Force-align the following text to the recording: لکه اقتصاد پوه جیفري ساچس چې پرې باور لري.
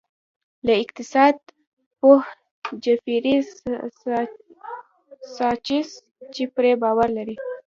لکه 0.65 0.77
اقتصاد 0.83 1.35
پوه 1.99 2.21
جیفري 2.83 3.35
ساچس 5.35 5.89
چې 6.33 6.43
پرې 6.55 6.71
باور 6.81 7.07
لري. 7.17 7.35